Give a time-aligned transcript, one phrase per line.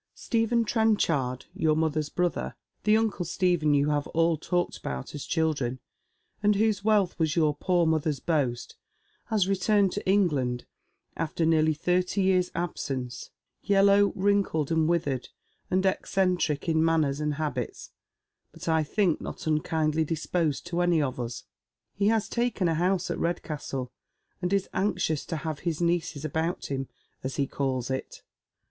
[0.15, 2.55] Stephen Trenchard, your mother's brother,
[2.85, 5.79] the uncle Stephen you hav9 all talked about as children,
[6.41, 8.77] and whose wealth was your poof mother's boast,
[9.25, 10.65] has returned to England,
[11.15, 13.29] after nearly thu ty years' absence,
[13.61, 15.29] yellow, wrinkled, and withered,
[15.69, 17.91] and eccentric in manners and habits,
[18.51, 21.43] but I think not unkindly disposed to any of us.
[21.93, 23.91] He has taken a house at Redcastle,
[24.41, 26.87] and is anxious to hav« his nieces about hira,
[27.23, 28.23] as he calls it.